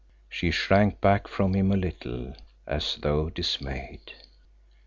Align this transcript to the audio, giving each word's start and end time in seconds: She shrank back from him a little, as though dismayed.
She 0.29 0.49
shrank 0.49 0.99
back 0.99 1.27
from 1.27 1.53
him 1.53 1.71
a 1.71 1.77
little, 1.77 2.33
as 2.65 2.95
though 2.95 3.29
dismayed. 3.29 4.13